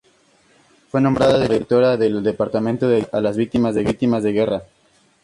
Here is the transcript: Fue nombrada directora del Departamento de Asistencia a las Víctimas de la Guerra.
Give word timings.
Fue 0.89 0.99
nombrada 0.99 1.37
directora 1.39 1.95
del 1.95 2.23
Departamento 2.23 2.87
de 2.87 3.01
Asistencia 3.01 3.19
a 3.19 3.21
las 3.21 3.37
Víctimas 3.37 4.23
de 4.23 4.31
la 4.31 4.31
Guerra. 4.31 4.63